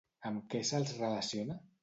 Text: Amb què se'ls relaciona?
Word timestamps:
Amb 0.29 0.47
què 0.53 0.61
se'ls 0.71 0.95
relaciona? 1.03 1.61